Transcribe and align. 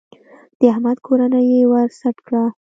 د 0.59 0.61
احمد 0.73 0.97
کورنۍ 1.05 1.45
يې 1.53 1.61
ور 1.71 1.89
سټ 1.99 2.17
کړه. 2.27 2.43